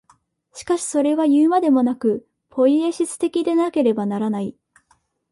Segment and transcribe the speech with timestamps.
[0.53, 4.55] しかしそれはいうまでもなく、ポイエシス的でなければならない。